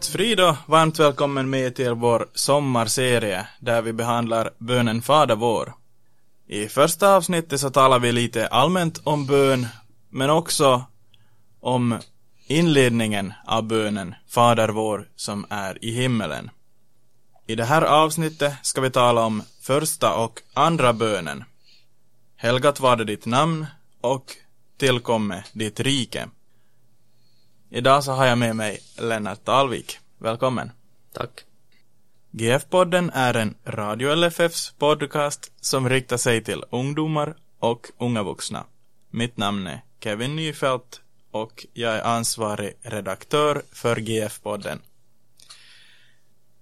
[0.00, 5.74] Guds frid och varmt välkommen med till vår sommarserie där vi behandlar bönen Fader vår.
[6.48, 9.66] I första avsnittet så talar vi lite allmänt om bön
[10.10, 10.84] men också
[11.60, 11.98] om
[12.46, 16.50] inledningen av bönen Fader vår som är i himmelen.
[17.46, 21.44] I det här avsnittet ska vi tala om första och andra bönen.
[22.36, 23.66] Helgat var det ditt namn
[24.00, 24.24] och
[24.78, 26.28] tillkomme ditt rike.
[27.72, 29.98] Idag så har jag med mig Lennart Alvik.
[30.18, 30.70] Välkommen.
[31.12, 31.44] Tack.
[32.30, 38.64] GF-podden är en Radio LFFs podcast som riktar sig till ungdomar och unga vuxna.
[39.10, 44.78] Mitt namn är Kevin Nyfelt och jag är ansvarig redaktör för GF-podden.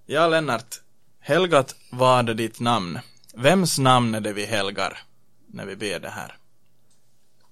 [0.06, 0.80] Ja, Lennart.
[1.20, 2.98] Helgat var det ditt namn.
[3.34, 4.98] Vems namn är det vi helgar
[5.46, 6.37] när vi ber det här?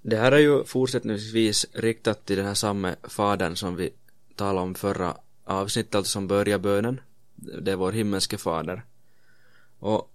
[0.09, 3.91] Det här är ju fortsättningsvis riktat till den här samma fadern som vi
[4.35, 7.01] talade om förra avsnittet, alltså som börjar bönen.
[7.35, 8.85] Det är vår himmelske fader.
[9.79, 10.13] Och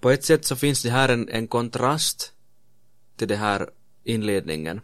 [0.00, 2.32] på ett sätt så finns det här en, en kontrast
[3.16, 3.70] till det här
[4.04, 4.80] inledningen.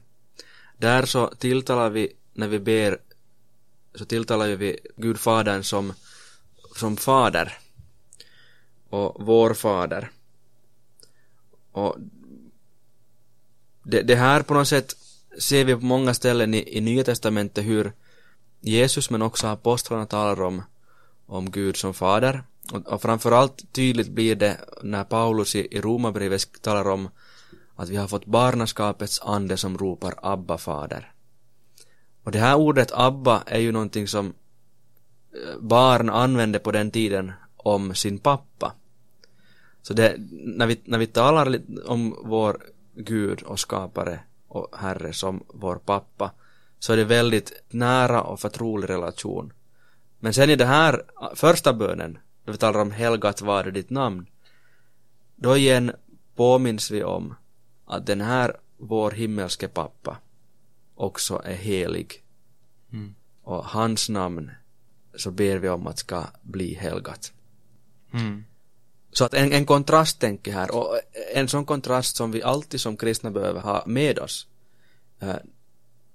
[0.78, 2.98] Där så tilltalar vi, när vi ber,
[3.94, 5.92] så tilltalar vi Gud Fadern som,
[6.76, 7.58] som fader
[8.88, 10.10] och vår fader.
[11.72, 11.96] Och
[13.88, 14.96] det, det här på något sätt
[15.38, 17.92] ser vi på många ställen i, i Nya Testamentet hur
[18.60, 20.62] Jesus men också apostlarna talar om,
[21.26, 22.42] om Gud som fader.
[22.72, 27.08] Och, och framförallt tydligt blir det när Paulus i, i Romarbrevet talar om
[27.76, 31.12] att vi har fått barnaskapets ande som ropar Abba fader.
[32.22, 37.32] Och det här ordet Abba är ju någonting som eh, barn använde på den tiden
[37.56, 38.72] om sin pappa.
[39.82, 42.60] Så det, när vi, när vi talar om vår
[42.96, 46.30] Gud och skapare och Herre som vår pappa
[46.78, 49.52] så är det väldigt nära och förtrolig relation.
[50.18, 51.02] Men sen i det här
[51.34, 54.26] första bönen, då vi talar om helgat var det ditt namn,
[55.36, 55.92] då igen
[56.34, 57.34] påminns vi om
[57.84, 60.16] att den här vår himmelske pappa
[60.94, 62.22] också är helig.
[62.92, 63.14] Mm.
[63.42, 64.50] Och hans namn
[65.14, 67.32] så ber vi om att ska bli helgat.
[68.12, 68.44] Mm.
[69.12, 71.00] Så att en, en kontrast tänker här och
[71.34, 74.46] en sån kontrast som vi alltid som kristna behöver ha med oss
[75.20, 75.36] äh,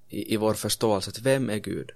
[0.09, 1.91] i, i vår förståelse att vem är Gud?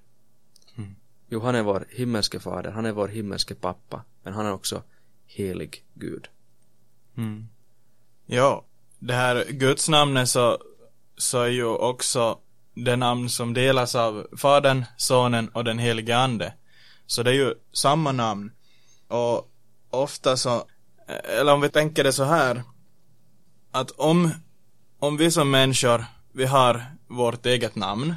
[0.78, 0.96] Mm.
[1.30, 4.84] Jo, han är vår himmelske fader, han är vår himmelske pappa, men han är också
[5.26, 6.28] helig Gud.
[7.18, 7.48] Mm.
[8.26, 8.66] Ja,
[9.00, 10.60] det här Guds namnet så,
[11.18, 12.40] så är ju också
[12.74, 16.54] det namn som delas av Fadern, Sonen och den helige Ande.
[17.06, 18.52] Så det är ju samma namn.
[19.08, 19.52] Och
[19.90, 20.68] ofta så
[21.08, 22.64] eller om vi tänker det så här,
[23.72, 24.32] att om,
[25.00, 28.16] om vi som människor, vi har vårt eget namn,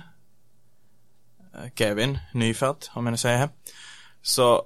[1.55, 3.49] eh, Kevin Nyfelt, om jag nu säger det,
[4.23, 4.63] så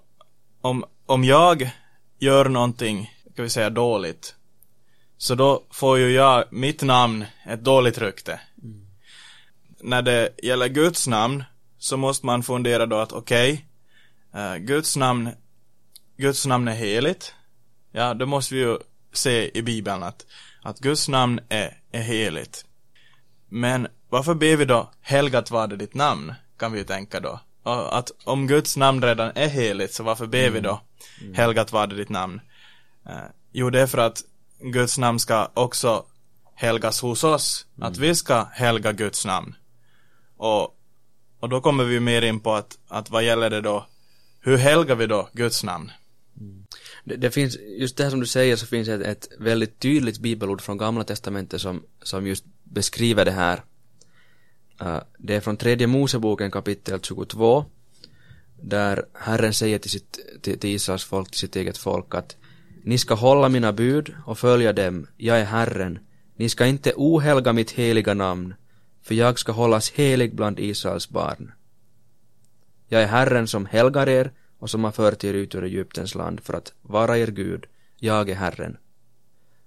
[0.60, 1.70] om, om jag
[2.18, 4.34] gör någonting, ska vi säga dåligt,
[5.16, 8.40] så då får ju jag, mitt namn, ett dåligt rykte.
[8.62, 8.86] Mm.
[9.80, 11.44] När det gäller Guds namn,
[11.78, 13.66] så måste man fundera då att okej,
[14.32, 15.30] okay, uh, Guds namn,
[16.16, 17.34] Guds namn är heligt,
[17.92, 18.78] Ja, då måste vi ju
[19.12, 20.26] se i Bibeln att,
[20.62, 22.64] att Guds namn är, är heligt.
[23.48, 26.34] Men varför ber vi då helgat var det ditt namn?
[26.58, 27.40] Kan vi ju tänka då.
[27.62, 30.52] Och att om Guds namn redan är heligt, så varför ber mm.
[30.52, 30.80] vi då
[31.20, 31.34] mm.
[31.34, 32.40] helgat var det ditt namn?
[33.06, 33.14] Uh,
[33.52, 34.22] jo, det är för att
[34.60, 36.04] Guds namn ska också
[36.54, 37.66] helgas hos oss.
[37.76, 37.88] Mm.
[37.88, 39.54] Att vi ska helga Guds namn.
[40.36, 40.76] Och,
[41.40, 43.86] och då kommer vi mer in på att, att vad gäller det då,
[44.40, 45.92] hur helgar vi då Guds namn?
[47.04, 50.18] Det, det, finns, just det här som du säger så finns ett, ett väldigt tydligt
[50.18, 53.62] bibelord från gamla testamentet som, som just beskriver det här.
[54.82, 57.64] Uh, det är från tredje Moseboken kapitel 22
[58.62, 62.36] där Herren säger till, sitt, till, till Israels folk, till sitt eget folk att
[62.84, 65.98] ni ska hålla mina bud och följa dem, jag är Herren.
[66.36, 68.54] Ni ska inte ohelga mitt heliga namn,
[69.02, 71.52] för jag ska hållas helig bland Israels barn.
[72.88, 74.32] Jag är Herren som helgar er
[74.62, 77.66] och som har fört er ut ur Egyptens land för att vara er Gud,
[77.96, 78.76] jag är Herren.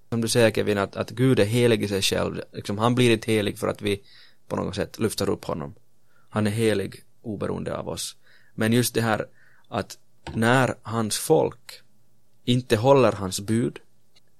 [0.09, 3.11] Som du säger Kevin, att, att Gud är helig i sig själv, liksom, han blir
[3.11, 4.03] inte helig för att vi
[4.47, 5.75] på något sätt lyfter upp honom.
[6.29, 8.17] Han är helig oberoende av oss.
[8.53, 9.25] Men just det här
[9.67, 9.97] att
[10.33, 11.81] när hans folk
[12.45, 13.79] inte håller hans bud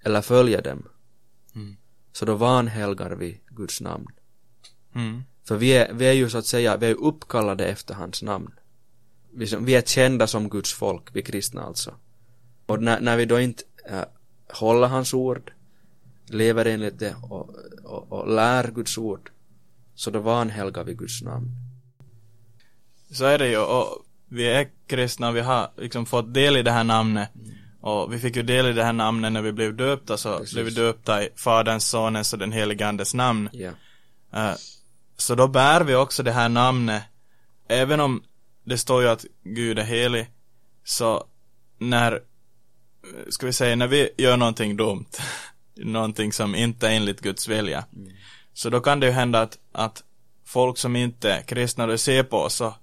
[0.04, 0.88] eller följer dem
[1.56, 1.78] mm.
[2.12, 4.08] så då vanhelgar vi Guds namn.
[4.94, 5.24] Mm.
[5.48, 8.52] För vi är, vi är ju så att säga, vi är uppkallade efter hans namn
[9.36, 11.94] vi, som, vi är kända som Guds folk, vi kristna alltså.
[12.66, 14.02] Och när, när vi då inte äh,
[14.50, 15.52] håller hans ord,
[16.28, 19.32] lever enligt det och, och, och lär Guds ord,
[19.96, 21.52] så då vanhelgar vi Guds namn.
[23.12, 26.72] Så är det ju, och vi är kristna vi har liksom fått del i det
[26.72, 27.30] här namnet.
[27.82, 30.54] Och vi fick ju del i det här namnet när vi blev döpta, så Precis.
[30.54, 33.50] blev vi döpta i Faderns, Sonens och den helige Andes namn.
[33.54, 33.72] Ja.
[34.34, 34.56] Eh,
[35.18, 37.04] Så då bär vi också det här namnet,
[37.68, 38.24] även om
[38.66, 40.30] det står ju att Gud är helig,
[40.84, 41.24] så
[41.78, 42.22] när,
[43.30, 45.06] ska vi säga, när vi gör någonting dumt,
[45.76, 47.86] någonting som inte är enligt Guds vilja,
[48.54, 50.04] så då kan det ju hända att, att
[50.46, 52.74] folk som inte är kristna, då ser på oss och,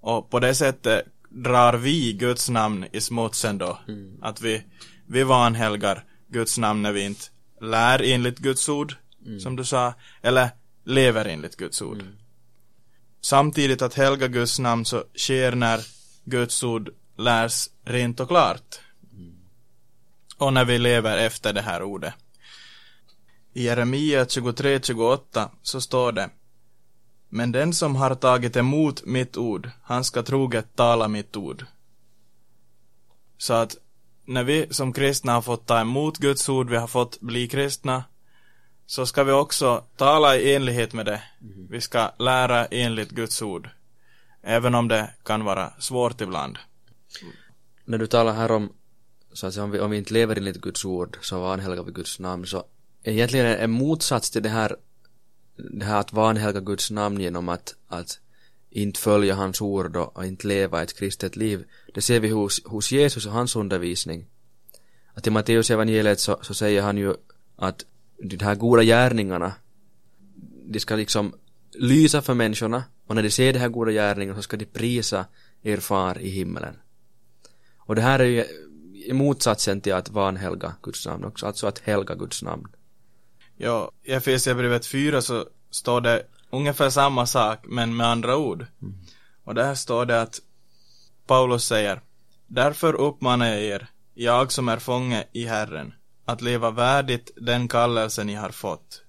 [0.00, 3.78] och på det sättet drar vi Guds namn i smutsen då.
[4.22, 4.62] Att vi,
[5.06, 7.24] vi vanhelgar Guds namn när vi inte
[7.60, 8.94] lär enligt Guds ord,
[9.40, 10.48] som du sa, eller
[10.84, 12.04] lever enligt Guds ord.
[13.24, 15.80] Samtidigt att helga Guds namn så sker när
[16.24, 18.80] Guds ord lärs rent och klart.
[20.38, 22.14] Och när vi lever efter det här ordet.
[23.52, 26.30] I Jeremia 23.28 så står det
[27.28, 31.64] Men den som har tagit emot mitt ord, han ska troget tala mitt ord.
[33.38, 33.76] Så att
[34.24, 38.04] när vi som kristna har fått ta emot Guds ord, vi har fått bli kristna,
[38.92, 41.22] så ska vi också tala i enlighet med det.
[41.68, 43.68] Vi ska lära enligt Guds ord.
[44.42, 46.58] Även om det kan vara svårt ibland.
[47.84, 48.72] När du talar här om,
[49.32, 51.92] så att säga, om vi, om vi inte lever enligt Guds ord så vanhelgar vi
[51.92, 52.64] Guds namn så
[53.02, 54.76] egentligen en motsats till det här
[55.56, 58.20] det här att vanhelga Guds namn genom att, att
[58.70, 61.64] inte följa hans ord och, och inte leva ett kristet liv.
[61.94, 64.26] Det ser vi hos, hos Jesus och hans undervisning.
[65.14, 67.14] Att i Matteus evangeliet så, så säger han ju
[67.56, 67.84] att
[68.18, 69.52] de här goda gärningarna
[70.64, 71.34] de ska liksom
[71.72, 75.26] lysa för människorna och när de ser de här goda gärningarna så ska de prisa
[75.62, 76.76] er far i himmelen.
[77.76, 78.44] Och det här är ju
[79.04, 82.68] i motsatsen till att vanhelga Guds namn också, alltså att helga Guds namn.
[83.56, 88.66] Ja, i Efesierbrevet 4 så står det ungefär samma sak, men med andra ord.
[89.44, 90.40] Och där står det att
[91.26, 92.00] Paulus säger
[92.46, 98.24] Därför uppmanar jag er, jag som är fånge i Herren, att leva värdigt den kallelse
[98.24, 99.02] ni har fått.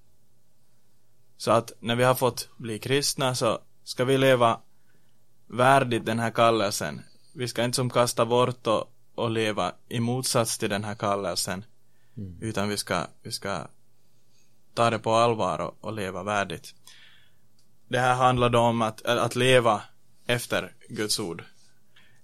[1.38, 4.60] Så att när vi har fått bli kristna så ska vi leva
[5.48, 7.02] värdigt den här kallelsen.
[7.34, 11.66] Vi ska inte som kasta bort och, och leva i motsats till den här kallelsen.
[12.42, 13.68] Utan vi ska, vi ska
[14.74, 16.76] ta det på allvar och, och leva värdigt.
[17.88, 19.82] Det här handlar om att, att leva
[20.26, 21.44] efter Guds ord.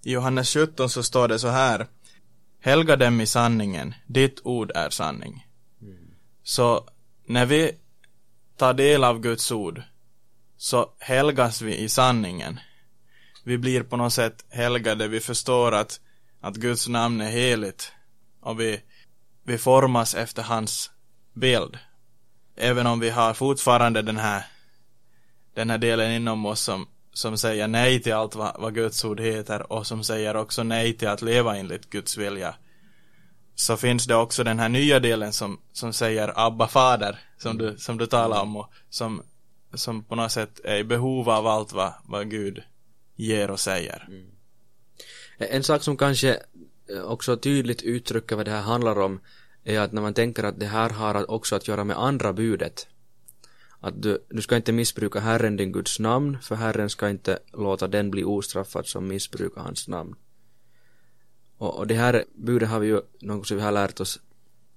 [0.02, 1.86] I Johannes 17 så står det så här.
[2.60, 5.46] Helga dem i sanningen, ditt ord är sanning.
[6.42, 6.88] Så
[7.26, 7.72] när vi
[8.56, 9.82] tar del av Guds ord
[10.56, 12.60] så helgas vi i sanningen.
[13.44, 16.00] Vi blir på något sätt helgade, vi förstår att,
[16.40, 17.92] att Guds namn är heligt
[18.40, 18.80] och vi,
[19.44, 20.90] vi formas efter hans
[21.34, 21.78] bild.
[22.56, 24.46] Även om vi har fortfarande den här
[25.54, 29.20] den här delen inom oss som, som säger nej till allt vad, vad Guds ord
[29.20, 32.54] heter och som säger också nej till att leva enligt Guds vilja.
[33.54, 37.76] Så finns det också den här nya delen som, som säger Abba fader, som du,
[37.78, 39.22] som du talar om och som,
[39.74, 42.62] som på något sätt är i behov av allt vad, vad Gud
[43.16, 44.06] ger och säger.
[44.08, 44.30] Mm.
[45.38, 46.40] En sak som kanske
[46.90, 49.20] eh, också tydligt uttrycker vad det här handlar om
[49.64, 52.86] är att när man tänker att det här har också att göra med andra budet.
[53.80, 57.88] Att du, du ska inte missbruka Herren din Guds namn, för Herren ska inte låta
[57.88, 60.14] den bli ostraffad som missbrukar hans namn.
[61.58, 64.20] Och, och det här budet har vi ju, något som vi har lärt oss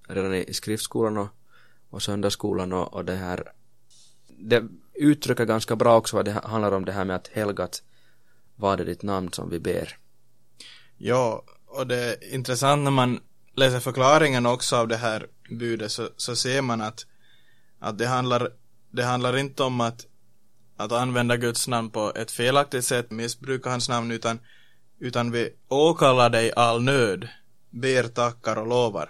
[0.07, 1.27] redan i skriftskolan och,
[1.89, 3.51] och söndagsskolan och, och det här
[4.37, 7.83] det uttrycker ganska bra också vad det handlar om det här med att helgat
[8.55, 9.97] vad är ditt namn som vi ber.
[10.97, 13.19] Ja, och det är intressant när man
[13.55, 17.05] läser förklaringen också av det här budet så, så ser man att,
[17.79, 18.49] att det handlar,
[18.93, 20.05] det handlar inte om att,
[20.77, 24.39] att använda Guds namn på ett felaktigt sätt, missbruka hans namn, utan,
[24.99, 27.27] utan vi åkallar dig all nöd,
[27.69, 29.09] ber, tackar och lovar.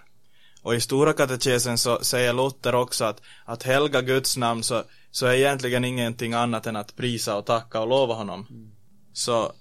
[0.62, 5.25] Och i Stora katekesen så säger Luther också att, att helga Guds namn så, så
[5.25, 8.72] är egentligen ingenting annat än att prisa och tacka och lova honom.
[9.13, 9.54] Så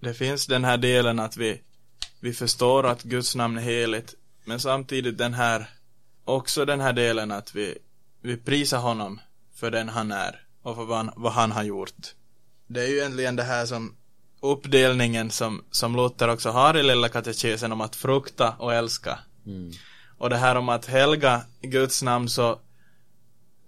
[0.00, 1.60] det finns den här delen att vi,
[2.20, 5.70] vi förstår att Guds namn är heligt, men samtidigt den här,
[6.24, 7.78] också den här delen att vi,
[8.22, 9.20] vi prisar honom
[9.54, 12.14] för den han är och för vad han, vad han har gjort.
[12.66, 13.96] Det är ju egentligen det här som
[14.40, 19.18] uppdelningen som, som Luther också har i Lilla katekesen om att frukta och älska.
[19.46, 19.72] Mm.
[20.18, 22.60] Och det här om att helga Guds namn så,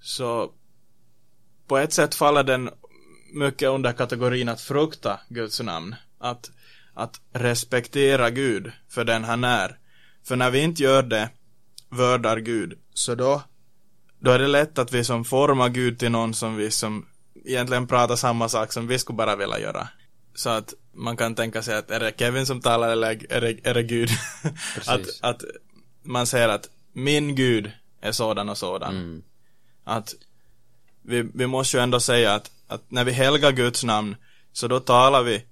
[0.01, 0.51] så
[1.67, 2.71] på ett sätt faller den
[3.33, 5.95] mycket under kategorin att frukta Guds namn.
[6.19, 6.51] Att,
[6.95, 9.79] att respektera Gud för den han är.
[10.25, 11.31] För när vi inte gör det,
[11.89, 13.43] vördar Gud, så då,
[14.25, 17.07] då är det lätt att vi som formar Gud till någon som vi som
[17.45, 19.89] egentligen pratar samma sak som vi skulle bara vilja göra.
[20.35, 23.57] så att man kan tänka sig att är det Kevin som talar eller är det,
[23.63, 24.09] är det Gud?
[24.87, 25.43] att, att
[26.03, 28.97] man säger att min Gud är sådan och sådan.
[28.97, 29.23] Mm.
[29.85, 30.15] Att
[31.03, 34.17] vi, vi måste ju ändå säga att, att när vi helgar Guds namn
[34.53, 35.45] så då talar vi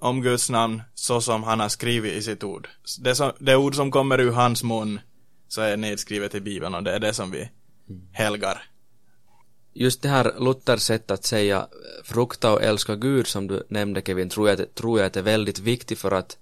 [0.00, 2.68] om Guds namn så som han har skrivit i sitt ord.
[3.00, 5.00] Det, som, det ord som kommer ur hans mun
[5.48, 7.48] så är nedskrivet i Bibeln och det är det som vi
[8.12, 8.70] helgar.
[9.72, 14.02] Just det här Luthers sätt att säga eh, frukta och älska Gud som du nämnde
[14.02, 16.38] Kevin tror jag, tror jag att är väldigt viktigt för att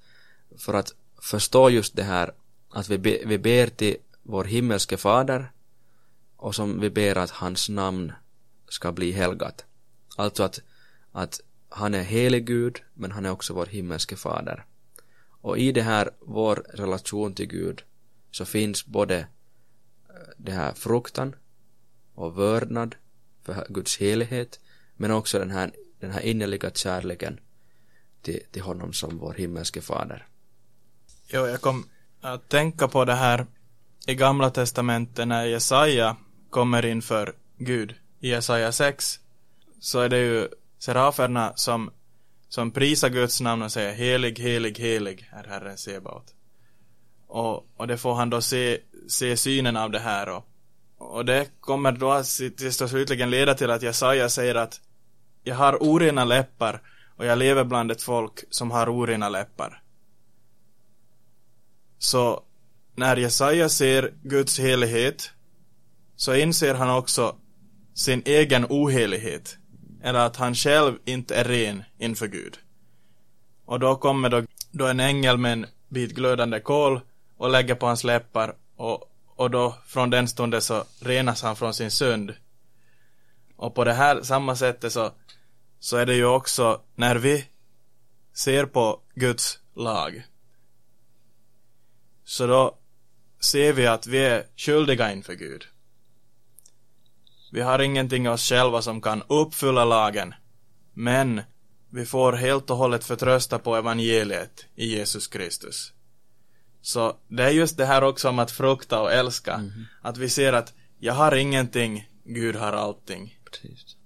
[0.57, 2.31] för att förstå just det här
[2.71, 5.52] att vi, be, vi ber till vår himmelske fader
[6.37, 8.12] och som vi ber att hans namn
[8.69, 9.64] ska bli helgat.
[10.17, 10.61] Alltså att,
[11.12, 14.64] att han är helig Gud men han är också vår himmelske fader.
[15.40, 17.83] Och i det här vår relation till Gud
[18.31, 19.26] så finns både
[20.37, 21.34] det här fruktan
[22.14, 22.94] och vördnad
[23.42, 24.60] för Guds helighet
[24.96, 27.40] men också den här, den här innerliga kärleken
[28.22, 30.26] till, till honom som vår himmelske fader.
[31.26, 31.88] Jo, jag kom
[32.20, 33.46] att tänka på det här
[34.06, 36.16] i gamla testamentet när Jesaja
[36.50, 39.20] kommer inför Gud i Jesaja 6
[39.80, 40.48] så är det ju
[40.78, 41.90] seraferna som,
[42.48, 46.34] som prisar Guds namn och säger helig, helig, helig är Herren Sebaot.
[47.26, 48.78] Och, och det får han då se,
[49.09, 50.45] se synen av det här och,
[50.99, 54.81] och det kommer då sist och slutligen leda till att Jesaja säger att
[55.43, 56.83] jag har orena läppar
[57.17, 59.83] och jag lever bland ett folk som har orena läppar.
[61.99, 62.43] Så
[62.95, 65.31] när Jesaja ser Guds helighet
[66.17, 67.37] så inser han också
[67.95, 69.59] sin egen ohelighet
[70.03, 72.59] eller att han själv inte är ren inför Gud.
[73.65, 77.00] Och då kommer då, då en ängel med en bit glödande kol
[77.37, 81.75] och lägger på hans läppar och, och då från den stunden så renas han från
[81.75, 82.35] sin synd.
[83.56, 85.12] Och på det här samma sättet så,
[85.78, 87.47] så är det ju också när vi
[88.32, 90.23] ser på Guds lag.
[92.25, 92.78] Så då
[93.40, 95.64] ser vi att vi är skyldiga inför Gud.
[97.52, 100.35] Vi har ingenting i oss själva som kan uppfylla lagen,
[100.94, 101.42] men
[101.90, 105.92] vi får helt och hållet förtrösta på evangeliet i Jesus Kristus.
[106.80, 109.85] Så det är just det här också om att frukta och älska, mm.
[110.02, 113.38] att vi ser att jag har ingenting, Gud har allting.
[113.50, 113.97] Precis.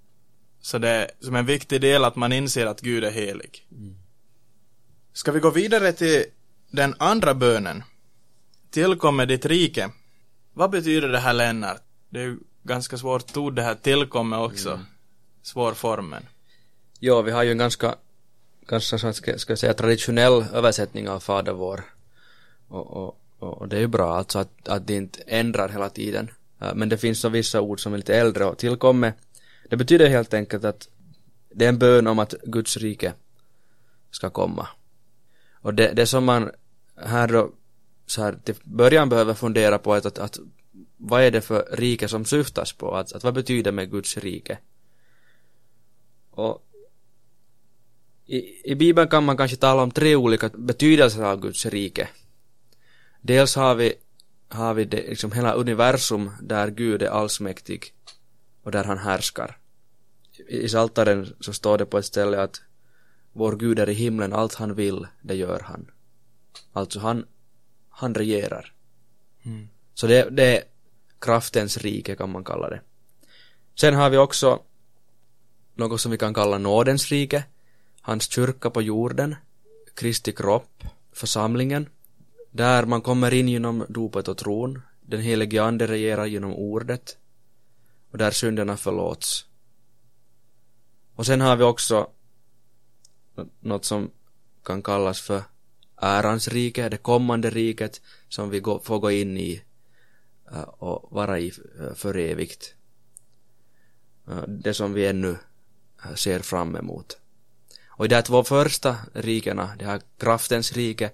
[0.61, 3.67] Så det är som en viktig del att man inser att Gud är helig.
[3.71, 3.95] Mm.
[5.13, 6.25] Ska vi gå vidare till
[6.71, 7.83] den andra bönen?
[8.71, 9.91] Tillkommer ditt rike.
[10.53, 11.81] Vad betyder det här Lennart?
[12.09, 14.69] Det är ju ganska svårt ord det här tillkommer också.
[14.69, 14.85] Mm.
[15.41, 16.27] Svår formen.
[16.99, 17.95] Ja, vi har ju en ganska,
[18.67, 21.83] ganska ska jag säga traditionell översättning av Fader vår.
[22.73, 26.31] Och, och, och det är ju bra alltså att, att det inte ändrar hela tiden.
[26.61, 29.13] Äh, men det finns så vissa ord som är lite äldre och tillkommer.
[29.69, 30.89] Det betyder helt enkelt att
[31.49, 33.13] det är en bön om att Guds rike
[34.11, 34.67] ska komma.
[35.53, 36.51] Och det, det som man
[36.95, 37.51] här då
[38.05, 40.39] så här till början behöver fundera på att, att, att
[40.97, 42.95] vad är det för rike som syftas på?
[42.95, 44.57] Att, att vad betyder med Guds rike?
[46.31, 46.65] Och
[48.25, 52.09] i, i Bibeln kan man kanske tala om tre olika betydelser av Guds rike.
[53.25, 53.93] Dels har vi,
[54.49, 57.93] har vi det, liksom hela universum där Gud är allsmäktig
[58.63, 59.57] och där han härskar.
[60.47, 62.61] I, i Saltaren så står det på ett ställe att
[63.33, 65.91] vår Gud är i himlen, allt han vill, det gör han.
[66.73, 67.25] Alltså han,
[67.89, 68.73] han regerar.
[69.43, 69.69] Mm.
[69.93, 70.63] Så det, det är
[71.19, 72.81] kraftens rike kan man kalla det.
[73.75, 74.61] Sen har vi också
[75.75, 77.43] något som vi kan kalla nådens rike,
[78.01, 79.35] hans kyrka på jorden,
[79.95, 81.89] Kristi kropp, församlingen,
[82.53, 87.17] där man kommer in genom dopet och tron, den helige ande regerar genom ordet
[88.11, 89.45] och där synderna förlåts.
[91.15, 92.09] Och sen har vi också
[93.59, 94.11] något som
[94.63, 95.43] kan kallas för
[95.95, 99.63] ärans rike, det kommande riket som vi får gå in i
[100.51, 102.75] eh, och vara i eh, för evigt.
[104.27, 105.37] Eh, det som vi ännu
[106.15, 107.17] ser fram emot.
[107.87, 111.11] Och i de två första rikena, det här kraftens rike,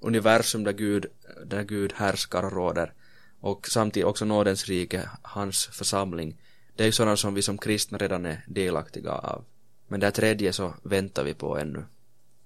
[0.00, 1.06] universum där Gud,
[1.44, 2.92] där Gud härskar och råder,
[3.40, 6.36] och samtidigt också nådens rike, hans församling,
[6.76, 9.44] det är ju sådana som vi som kristna redan är delaktiga av.
[9.88, 11.84] Men det tredje så väntar vi på ännu.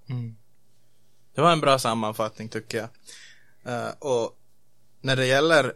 [0.07, 0.37] Mm.
[1.35, 2.89] Det var en bra sammanfattning tycker jag.
[3.67, 4.39] Uh, och
[5.01, 5.73] när det gäller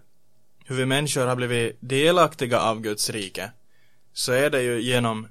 [0.64, 3.50] hur vi människor har blivit delaktiga av Guds rike
[4.12, 5.28] så är det ju genom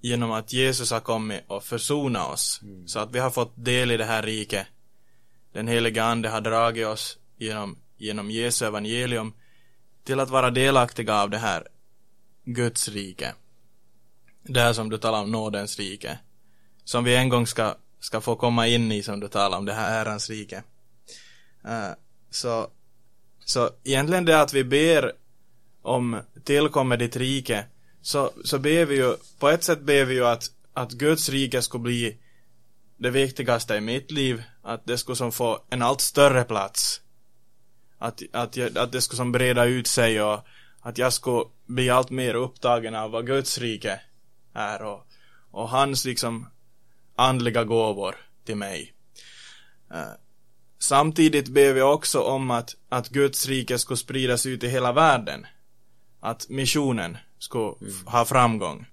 [0.00, 2.88] genom att Jesus har kommit och försona oss mm.
[2.88, 4.66] så att vi har fått del i det här riket
[5.52, 9.32] den heliga ande har dragit oss genom, genom Jesu evangelium
[10.04, 11.68] till att vara delaktiga av det här
[12.44, 13.34] Guds rike
[14.42, 16.18] det här som du talar om nådens rike
[16.84, 19.72] som vi en gång ska, ska få komma in i som du talar om, det
[19.72, 20.62] här ärans rike.
[21.64, 21.94] Uh,
[22.30, 22.68] så,
[23.44, 25.12] så egentligen det att vi ber
[25.82, 27.64] om tillkommer ditt rike,
[28.00, 31.62] så, så ber vi ju, på ett sätt ber vi ju att, att Guds rike
[31.62, 32.16] skulle bli
[33.02, 37.00] det viktigaste i mitt liv, att det skulle som få en allt större plats.
[37.98, 40.46] Att, att, jag, att det skulle som breda ut sig och
[40.80, 44.00] att jag skulle bli allt mer upptagen av vad Guds rike
[44.54, 45.06] är och,
[45.50, 46.48] och hans liksom
[47.16, 48.94] andliga gåvor till mig.
[49.92, 50.12] Uh,
[50.78, 55.46] samtidigt ber vi också om att, att Guds rike skulle spridas ut i hela världen.
[56.20, 58.06] Att missionen skulle mm.
[58.06, 58.86] ha framgång.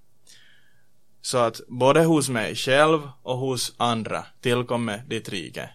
[1.21, 5.69] Så att både hos mig själv och hos andra tillkommer ditt rike.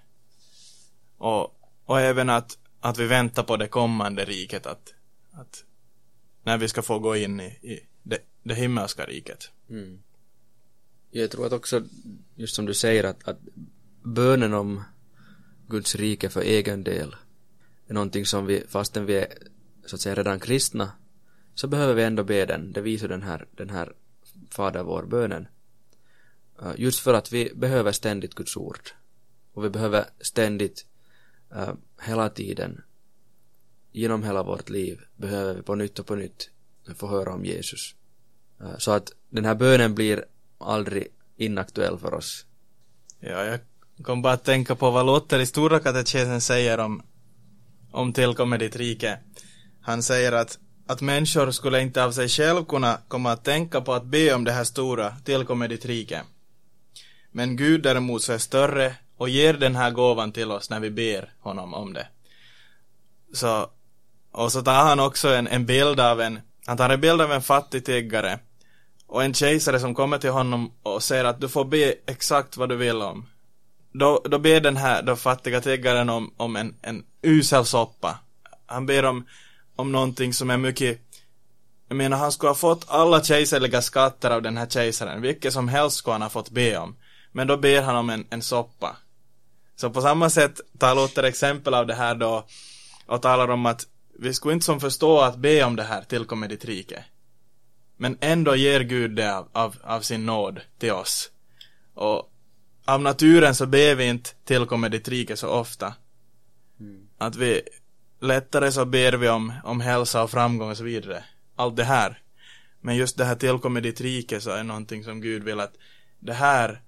[1.18, 4.94] Och, och även att, att vi väntar på det kommande riket, att,
[5.32, 5.64] att
[6.42, 9.50] när vi ska få gå in i, i det, det himmelska riket.
[9.70, 10.02] Mm.
[11.10, 11.82] Jag tror att också,
[12.34, 13.38] just som du säger, att, att
[14.02, 14.82] bönen om
[15.68, 17.16] Guds rike för egen del
[17.86, 19.28] är någonting som vi, fastän vi är
[19.86, 20.92] så att säga redan kristna,
[21.54, 22.72] så behöver vi ändå be den.
[22.72, 23.92] Det visar den här, den här
[24.50, 25.48] Fader vår bönen.
[26.62, 28.90] Eh, just för att vi behöver ständigt Guds ord.
[29.52, 30.86] Och vi behöver ständigt,
[31.54, 32.82] eh, hela tiden,
[33.92, 36.50] genom hela vårt liv, behöver vi på nytt och på nytt
[36.94, 37.94] få höra om Jesus.
[38.60, 40.24] Eh, så att den här bönen blir
[40.58, 42.46] aldrig inaktuell för oss.
[43.20, 43.60] Ja, jag
[44.02, 47.02] kom bara att tänka på vad Luther i Stora katekesen säger om,
[47.90, 49.18] om tillkommer ditt rike.
[49.80, 53.94] Han säger att, att människor skulle inte av sig själv kunna komma att tänka på
[53.94, 56.22] att be om det här stora, tillkommer ditt rike.
[57.30, 60.90] Men Gud däremot så är större och ger den här gåvan till oss när vi
[60.90, 62.06] ber honom om det.
[63.32, 63.66] Så,
[64.32, 67.32] och så tar han också en, en bild av en, han tar en bild av
[67.32, 68.38] en fattig tiggare
[69.06, 72.68] och en kejsare som kommer till honom och säger att du får be exakt vad
[72.68, 73.26] du vill om.
[73.92, 78.18] Då, då ber den här då fattiga tiggaren om, om en, en usel soppa.
[78.66, 79.26] Han ber om,
[79.76, 81.00] om någonting som är mycket
[81.88, 85.68] jag menar, han skulle ha fått alla kejserliga skatter av den här kejsaren, vilket som
[85.68, 86.96] helst skulle han ha fått be om.
[87.32, 88.96] Men då ber han om en, en soppa.
[89.76, 92.46] Så på samma sätt tar Luther exempel av det här då
[93.06, 93.87] och talar om att
[94.18, 97.04] vi skulle inte som förstå att be om det här tillkommer ditt rike.
[97.96, 101.30] Men ändå ger Gud det av, av, av sin nåd till oss.
[101.94, 102.30] Och
[102.84, 105.94] av naturen så ber vi inte tillkommer ditt rike så ofta.
[106.80, 107.08] Mm.
[107.18, 107.62] Att vi
[108.24, 111.24] lättare så ber vi om, om hälsa och framgång och så vidare.
[111.56, 112.22] Allt det här.
[112.80, 115.76] Men just det här tillkommer ditt rike så är någonting som Gud vill att
[116.20, 116.82] det här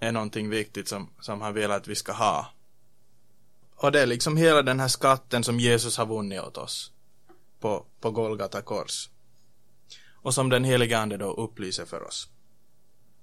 [0.00, 2.52] är någonting viktigt som, som han vill att vi ska ha.
[3.76, 6.92] Och det är liksom hela den här skatten som Jesus har vunnit åt oss
[7.60, 9.10] på, på Golgata kors
[10.12, 12.28] och som den heliga ande då upplyser för oss.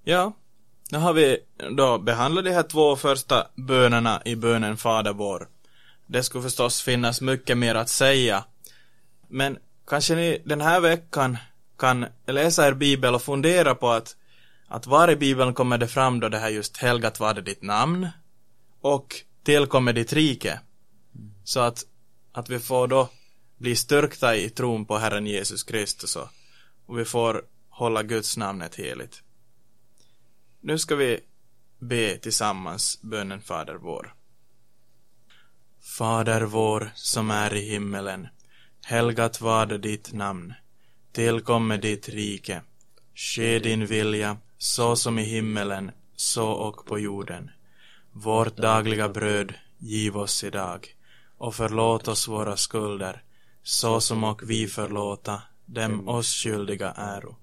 [0.04, 0.34] Ja,
[0.91, 1.38] nu har vi
[1.78, 5.47] då behandlat de här två första bönerna i bönen Fader vår.
[6.08, 8.46] Det skulle förstås finnas mycket mer att säga.
[9.28, 11.38] Men kanske ni den här veckan
[11.78, 14.16] kan läsa er bibel och fundera på att,
[14.68, 17.62] att var i bibeln kommer det fram då det här just helgat var det ditt
[17.62, 18.08] namn
[18.82, 20.60] och tillkommer ditt rike.
[21.44, 21.84] Så att,
[22.32, 23.10] att vi får då
[23.58, 26.30] bli styrkta i tron på Herren Jesus Kristus och
[26.86, 29.24] och vi får hålla Guds namnet heligt.
[30.62, 31.20] Nu ska vi
[31.80, 34.13] be tillsammans bönen Fader vår.
[35.86, 38.28] Fader vår som är i himmelen.
[38.86, 40.54] Helgat varde ditt namn.
[41.12, 42.62] Tillkomme ditt rike.
[43.15, 47.52] Ske din vilja, så som i himmelen, så och på jorden.
[48.12, 50.88] Vårt dagliga bröd giv oss idag
[51.38, 53.24] och förlåt oss våra skulder,
[53.63, 57.36] så som och vi förlåta dem oss skyldiga äro.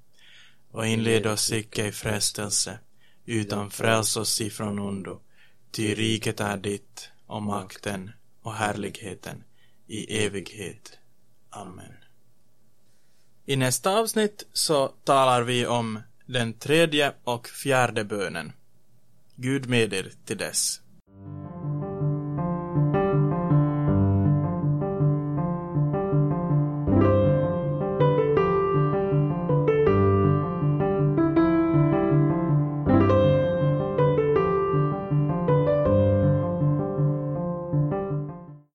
[0.71, 2.79] Och inled oss icke i frestelse,
[3.27, 5.21] utan fräls oss ifrån ondo.
[5.71, 8.11] Ty riket är ditt, och makten
[8.43, 9.45] och härligheten
[9.87, 10.99] i evighet.
[11.51, 11.95] Amen.
[13.47, 18.53] I nästa avsnitt så talar vi om den tredje och fjärde bönen.
[19.37, 20.81] Gud med er till dess.